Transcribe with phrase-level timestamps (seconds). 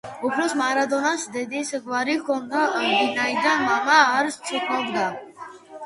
[0.27, 5.11] უფროს მარადონას დედის გვარი ჰქონდა, ვინაიდან მამა არ სცნობდა.